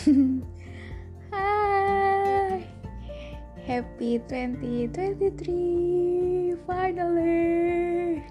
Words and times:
Hai. 1.34 2.64
Happy 3.68 4.16
2023 4.24 6.56
Finally. 6.64 8.24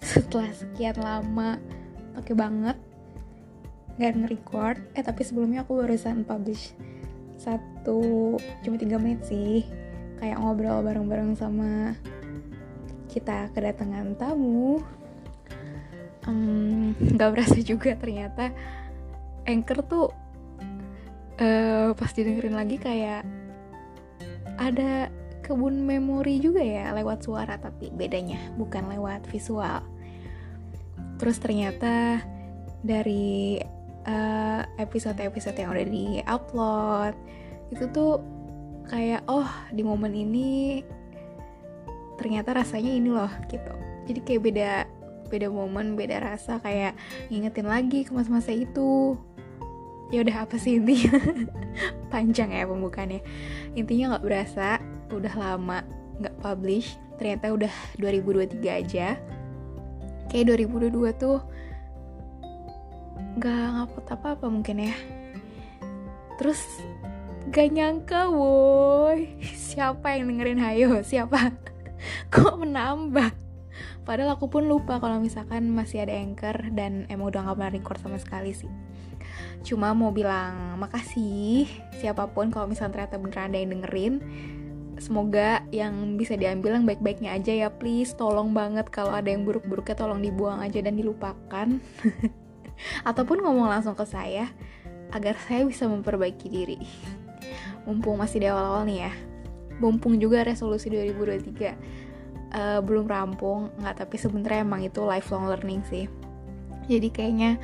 Setelah 0.00 0.48
sekian 0.56 0.96
lama 1.04 1.60
Pakai 2.16 2.32
banget 2.32 2.80
Gak 4.00 4.16
nge-record. 4.16 4.80
Eh 4.96 5.04
tapi 5.04 5.20
sebelumnya 5.20 5.68
aku 5.68 5.84
barusan 5.84 6.24
publish 6.24 6.72
Satu 7.36 8.40
Cuma 8.64 8.80
3 8.80 8.88
menit 8.96 9.20
sih 9.28 9.68
Kayak 10.16 10.40
ngobrol 10.40 10.80
bareng-bareng 10.80 11.36
sama 11.36 11.92
Kita 13.12 13.52
kedatangan 13.52 14.16
tamu. 14.16 14.80
Um, 16.24 16.96
Gak 17.20 17.36
berasa 17.36 17.60
juga 17.60 17.92
ternyata 18.00 18.48
Anchor 19.44 19.84
tuh 19.84 20.23
uh, 21.40 21.94
pas 21.94 22.10
didengerin 22.12 22.54
lagi 22.54 22.76
kayak 22.78 23.26
ada 24.58 25.10
kebun 25.44 25.84
memori 25.84 26.40
juga 26.40 26.64
ya 26.64 26.94
lewat 26.96 27.26
suara 27.26 27.60
tapi 27.60 27.92
bedanya 27.92 28.40
bukan 28.56 28.88
lewat 28.88 29.26
visual. 29.28 29.84
Terus 31.20 31.36
ternyata 31.38 32.22
dari 32.80 33.60
uh, 34.08 34.62
episode-episode 34.80 35.56
yang 35.58 35.70
udah 35.72 35.86
di 35.86 36.06
upload 36.24 37.14
itu 37.72 37.84
tuh 37.92 38.20
kayak 38.88 39.24
oh 39.28 39.48
di 39.72 39.80
momen 39.80 40.12
ini 40.12 40.84
ternyata 42.20 42.54
rasanya 42.54 42.92
ini 42.92 43.10
loh 43.10 43.32
gitu. 43.50 43.72
Jadi 44.08 44.20
kayak 44.22 44.42
beda 44.44 44.72
beda 45.28 45.48
momen 45.48 45.96
beda 45.96 46.20
rasa 46.20 46.60
kayak 46.60 46.94
ngingetin 47.32 47.66
lagi 47.66 48.04
ke 48.04 48.12
masa-masa 48.12 48.52
itu 48.52 49.18
ya 50.14 50.22
udah 50.22 50.36
apa 50.46 50.54
sih 50.54 50.78
intinya? 50.78 51.18
Panjang 52.14 52.54
ya 52.54 52.70
pembukaannya. 52.70 53.20
Intinya 53.74 54.14
nggak 54.14 54.24
berasa 54.24 54.78
udah 55.10 55.34
lama 55.34 55.82
nggak 56.22 56.38
publish. 56.38 56.94
Ternyata 57.18 57.50
udah 57.50 57.74
2023 57.98 58.62
aja. 58.62 59.18
Kayak 60.30 60.44
2022 60.70 61.18
tuh 61.18 61.38
nggak 63.34 63.66
ngapot 63.74 64.04
apa-apa 64.14 64.46
mungkin 64.46 64.86
ya. 64.86 64.94
Terus 66.38 66.62
gak 67.50 67.70
nyangka 67.74 68.30
woi. 68.30 69.34
Siapa 69.74 70.14
yang 70.14 70.30
dengerin? 70.30 70.62
Hayo 70.62 71.02
siapa? 71.02 71.50
Kok 72.34 72.62
menambah 72.62 73.43
padahal 74.04 74.36
aku 74.36 74.52
pun 74.52 74.68
lupa 74.68 75.00
kalau 75.00 75.18
misalkan 75.18 75.72
masih 75.72 76.04
ada 76.04 76.12
anchor 76.12 76.54
dan 76.76 77.08
emang 77.08 77.32
udah 77.32 77.50
gak 77.50 77.56
pernah 77.56 77.72
record 77.72 77.98
sama 78.00 78.20
sekali 78.20 78.52
sih. 78.52 78.70
Cuma 79.64 79.96
mau 79.96 80.12
bilang 80.12 80.76
makasih 80.76 81.64
siapa 81.96 82.28
pun 82.30 82.52
kalau 82.52 82.68
misalnya 82.68 83.00
ternyata 83.00 83.16
beneran 83.16 83.48
ada 83.50 83.58
yang 83.58 83.70
dengerin. 83.80 84.14
Semoga 84.94 85.66
yang 85.74 86.14
bisa 86.14 86.38
diambil 86.38 86.78
yang 86.78 86.86
baik-baiknya 86.86 87.34
aja 87.34 87.66
ya 87.66 87.68
please. 87.72 88.14
Tolong 88.14 88.54
banget 88.54 88.86
kalau 88.92 89.10
ada 89.10 89.26
yang 89.26 89.42
buruk-buruknya 89.42 89.96
tolong 89.96 90.20
dibuang 90.22 90.60
aja 90.60 90.78
dan 90.84 90.94
dilupakan. 90.94 91.80
Ataupun 93.08 93.42
ngomong 93.42 93.72
langsung 93.72 93.96
ke 93.96 94.04
saya 94.06 94.52
agar 95.10 95.34
saya 95.48 95.66
bisa 95.66 95.88
memperbaiki 95.88 96.46
diri. 96.46 96.78
Mumpung 97.88 98.20
masih 98.20 98.44
di 98.44 98.46
awal-awal 98.48 98.86
nih 98.86 99.08
ya. 99.08 99.12
Mumpung 99.82 100.20
juga 100.22 100.46
resolusi 100.46 100.86
2023 100.92 102.03
uh, 102.54 102.80
belum 102.80 103.10
rampung 103.10 103.74
nggak 103.82 104.06
tapi 104.06 104.16
sebenarnya 104.16 104.62
emang 104.64 104.86
itu 104.86 105.02
lifelong 105.02 105.50
learning 105.50 105.82
sih. 105.90 106.06
Jadi 106.86 107.08
kayaknya 107.10 107.58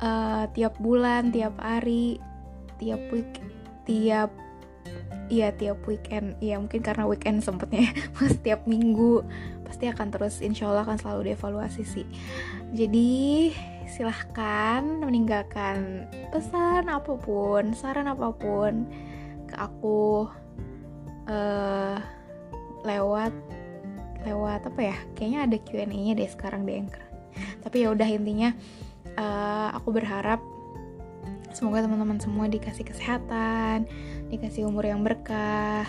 uh, 0.00 0.48
tiap 0.56 0.80
bulan, 0.80 1.30
tiap 1.30 1.54
hari, 1.60 2.18
tiap 2.80 3.00
week, 3.12 3.28
tiap 3.84 4.32
Iya 5.26 5.50
tiap 5.58 5.82
weekend, 5.90 6.38
iya 6.38 6.54
mungkin 6.54 6.86
karena 6.86 7.02
weekend 7.02 7.42
sempetnya 7.42 7.90
Mas 8.14 8.38
tiap 8.46 8.62
minggu 8.62 9.26
pasti 9.66 9.90
akan 9.90 10.14
terus 10.14 10.38
insya 10.38 10.70
Allah 10.70 10.86
akan 10.86 11.02
selalu 11.02 11.34
dievaluasi 11.34 11.82
sih. 11.82 12.06
Jadi 12.70 13.50
silahkan 13.90 14.86
meninggalkan 15.02 16.06
pesan 16.30 16.86
apa 16.86 17.18
pun, 17.18 17.74
saran 17.74 18.06
apa 18.06 18.30
pun 18.38 18.86
ke 19.50 19.54
aku 19.58 20.30
uh, 21.26 21.98
lewat 22.86 23.34
lewat 24.26 24.66
apa 24.66 24.80
ya? 24.82 24.96
Kayaknya 25.14 25.40
ada 25.46 25.56
Q&A-nya 25.62 26.12
deh 26.18 26.28
sekarang 26.28 26.66
di 26.66 26.74
Anchor. 26.74 27.04
Tapi 27.62 27.76
ya 27.86 27.88
udah 27.94 28.08
intinya 28.10 28.50
uh, 29.14 29.68
aku 29.78 29.94
berharap 29.94 30.42
semoga 31.54 31.86
teman-teman 31.86 32.20
semua 32.20 32.50
dikasih 32.50 32.84
kesehatan, 32.84 33.88
dikasih 34.28 34.68
umur 34.68 34.84
yang 34.84 35.00
berkah, 35.00 35.88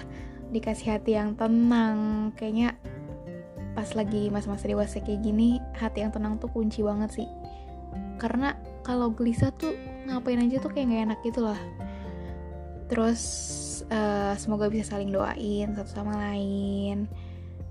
dikasih 0.54 0.96
hati 0.96 1.20
yang 1.20 1.36
tenang. 1.36 2.32
Kayaknya 2.40 2.78
pas 3.76 3.92
lagi 3.94 4.32
masa-masa 4.32 4.66
dewasa 4.66 5.04
kayak 5.04 5.22
gini, 5.22 5.60
hati 5.76 6.02
yang 6.06 6.14
tenang 6.16 6.40
tuh 6.40 6.50
kunci 6.50 6.82
banget 6.82 7.24
sih. 7.24 7.28
Karena 8.18 8.56
kalau 8.82 9.12
gelisah 9.12 9.52
tuh 9.54 9.76
ngapain 10.08 10.40
aja 10.40 10.64
tuh 10.64 10.72
kayak 10.72 10.88
gak 10.90 11.04
enak 11.12 11.20
gitu 11.28 11.42
lah. 11.44 11.60
Terus 12.88 13.22
uh, 13.92 14.34
semoga 14.40 14.72
bisa 14.72 14.96
saling 14.96 15.12
doain 15.12 15.76
satu 15.76 15.92
sama 15.92 16.16
lain. 16.16 17.06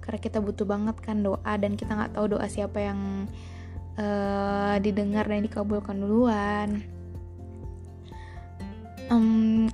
Karena 0.07 0.21
kita 0.23 0.39
butuh 0.39 0.63
banget 0.63 0.97
kan 1.03 1.19
doa 1.27 1.53
dan 1.59 1.75
kita 1.75 1.91
nggak 1.99 2.15
tahu 2.15 2.39
doa 2.39 2.47
siapa 2.47 2.79
yang 2.79 3.27
uh, 3.99 4.79
didengar 4.79 5.27
dan 5.27 5.43
dikabulkan 5.43 5.99
duluan. 5.99 6.87
Um, 9.11 9.67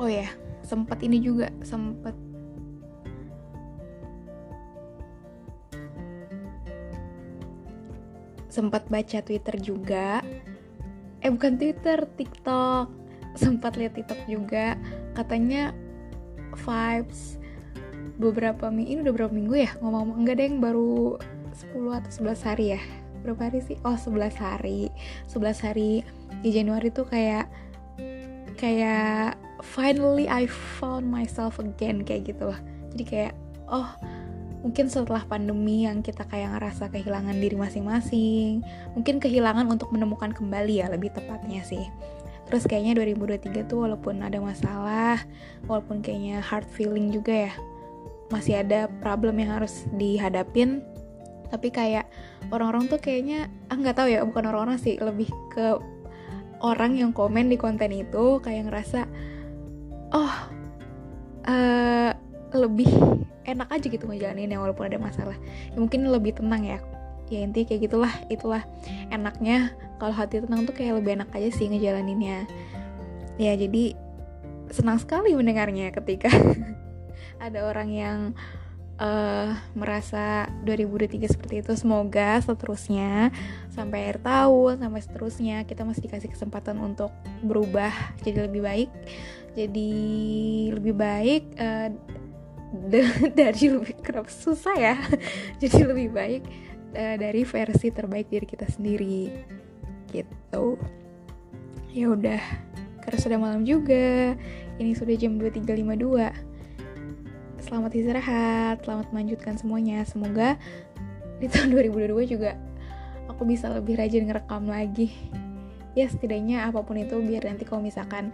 oh 0.00 0.08
ya 0.08 0.28
sempat 0.64 1.00
ini 1.04 1.20
juga 1.20 1.48
sempat 1.64 2.12
sempat 8.48 8.88
baca 8.88 9.18
Twitter 9.20 9.56
juga. 9.60 10.24
Eh 11.20 11.28
bukan 11.28 11.60
Twitter 11.60 12.08
TikTok. 12.16 12.88
Sempat 13.36 13.78
lihat 13.78 13.94
TikTok 13.94 14.24
juga. 14.26 14.74
Katanya 15.14 15.76
vibes 16.56 17.38
beberapa 18.18 18.68
minggu 18.68 18.90
ini 18.90 19.00
udah 19.06 19.14
berapa 19.14 19.32
minggu 19.32 19.54
ya? 19.54 19.70
Ngomong-ngomong 19.78 20.16
enggak 20.26 20.36
deh 20.42 20.46
yang 20.50 20.58
baru 20.58 21.16
10 21.54 21.98
atau 22.02 22.10
11 22.10 22.48
hari 22.50 22.66
ya? 22.74 22.80
Berapa 23.22 23.40
hari 23.50 23.58
sih? 23.62 23.78
Oh 23.86 23.94
11 23.94 24.34
hari. 24.36 24.90
11 25.30 25.64
hari 25.64 26.02
di 26.42 26.50
Januari 26.50 26.90
tuh 26.90 27.06
kayak 27.06 27.46
kayak 28.58 29.38
finally 29.62 30.26
I 30.26 30.50
found 30.50 31.06
myself 31.06 31.62
again 31.62 32.02
kayak 32.02 32.34
gitu 32.34 32.50
loh 32.50 32.58
jadi 32.90 33.04
kayak 33.06 33.34
oh 33.70 33.86
mungkin 34.66 34.90
setelah 34.90 35.22
pandemi 35.22 35.86
yang 35.86 36.02
kita 36.02 36.26
kayak 36.26 36.58
ngerasa 36.58 36.90
kehilangan 36.90 37.38
diri 37.38 37.54
masing-masing 37.54 38.66
mungkin 38.98 39.22
kehilangan 39.22 39.70
untuk 39.70 39.94
menemukan 39.94 40.34
kembali 40.34 40.82
ya 40.82 40.90
lebih 40.90 41.14
tepatnya 41.14 41.62
sih. 41.62 41.86
Terus 42.50 42.64
kayaknya 42.64 42.96
2023 43.04 43.68
tuh 43.68 43.84
walaupun 43.84 44.24
ada 44.24 44.40
masalah 44.40 45.20
walaupun 45.68 46.00
kayaknya 46.00 46.40
hard 46.40 46.66
feeling 46.66 47.12
juga 47.12 47.46
ya 47.46 47.52
masih 48.28 48.60
ada 48.60 48.88
problem 49.00 49.40
yang 49.40 49.60
harus 49.60 49.88
dihadapin. 49.96 50.84
Tapi 51.48 51.72
kayak 51.72 52.04
orang-orang 52.52 52.92
tuh 52.92 53.00
kayaknya 53.00 53.48
ah 53.72 53.76
nggak 53.76 53.96
tahu 53.96 54.08
ya 54.12 54.20
bukan 54.24 54.44
orang-orang 54.52 54.76
sih 54.76 55.00
lebih 55.00 55.32
ke 55.52 55.80
orang 56.60 56.98
yang 56.98 57.10
komen 57.14 57.48
di 57.48 57.56
konten 57.56 57.94
itu 57.94 58.42
kayak 58.42 58.68
ngerasa 58.68 59.06
oh 60.12 60.34
uh, 61.48 62.10
lebih 62.52 62.88
enak 63.48 63.68
aja 63.72 63.86
gitu 63.88 64.04
ngejalanin 64.04 64.52
ya 64.52 64.60
walaupun 64.60 64.88
ada 64.92 65.00
masalah. 65.00 65.36
Ya 65.72 65.78
mungkin 65.80 66.04
lebih 66.08 66.36
tenang 66.36 66.64
ya. 66.64 66.78
Ya 67.28 67.44
intinya 67.44 67.68
kayak 67.68 67.80
gitulah 67.88 68.14
itulah 68.28 68.62
enaknya. 69.12 69.72
Kalau 70.00 70.14
hati 70.14 70.40
tenang 70.44 70.68
tuh 70.68 70.76
kayak 70.76 71.00
lebih 71.00 71.20
enak 71.20 71.28
aja 71.32 71.48
sih 71.52 71.68
ngejalaninnya. 71.68 72.44
Ya 73.40 73.52
jadi 73.56 73.96
senang 74.68 75.00
sekali 75.00 75.32
mendengarnya 75.32 75.92
ketika 75.92 76.28
ada 77.38 77.66
orang 77.66 77.88
yang 77.90 78.18
uh, 78.98 79.54
merasa 79.72 80.50
2023 80.66 81.34
seperti 81.34 81.54
itu 81.62 81.72
semoga 81.78 82.38
seterusnya 82.42 83.30
sampai 83.72 84.10
akhir 84.10 84.26
tahun 84.26 84.82
sampai 84.82 85.00
seterusnya 85.00 85.56
kita 85.64 85.86
masih 85.86 86.10
dikasih 86.10 86.30
kesempatan 86.34 86.76
untuk 86.82 87.14
berubah 87.42 87.94
jadi 88.22 88.50
lebih 88.50 88.62
baik. 88.62 88.90
Jadi 89.58 89.90
lebih 90.70 90.94
baik 90.94 91.42
uh, 91.58 91.90
dari 93.38 93.64
lebih 93.72 93.96
kerap 94.04 94.28
susah 94.30 94.76
ya? 94.76 94.96
Jadi 95.62 95.82
lebih 95.82 96.14
baik 96.14 96.42
uh, 96.94 97.16
dari 97.18 97.42
versi 97.42 97.90
terbaik 97.90 98.30
diri 98.30 98.46
kita 98.46 98.70
sendiri. 98.70 99.34
Gitu. 100.14 100.64
Ya 101.90 102.06
udah 102.12 102.42
karena 103.02 103.18
sudah 103.18 103.38
malam 103.40 103.66
juga. 103.66 104.38
Ini 104.78 104.94
sudah 104.94 105.18
jam 105.18 105.42
23.52 105.42 106.47
selamat 107.68 107.92
istirahat, 107.92 108.76
selamat 108.80 109.12
melanjutkan 109.12 109.60
semuanya. 109.60 110.00
Semoga 110.08 110.56
di 111.36 111.52
tahun 111.52 111.76
2022 111.76 112.32
juga 112.32 112.56
aku 113.28 113.44
bisa 113.44 113.68
lebih 113.68 114.00
rajin 114.00 114.24
ngerekam 114.24 114.64
lagi. 114.64 115.12
ya 115.96 116.06
setidaknya 116.06 116.62
apa 116.62 116.86
pun 116.86 116.94
itu 116.94 117.18
biar 117.18 117.42
nanti 117.42 117.66
kalau 117.66 117.82
misalkan 117.82 118.30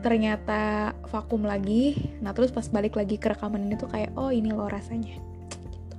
ternyata 0.00 0.96
vakum 1.12 1.44
lagi 1.44 2.16
nah 2.24 2.32
terus 2.32 2.48
pas 2.48 2.64
balik 2.72 2.96
lagi 2.96 3.20
ke 3.20 3.28
rekaman 3.28 3.68
ini 3.68 3.76
tuh 3.76 3.90
kayak 3.92 4.16
oh 4.16 4.32
ini 4.32 4.48
loh 4.48 4.64
rasanya 4.64 5.12
gitu 5.60 5.96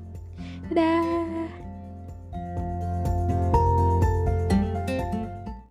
dadah 0.73 1.64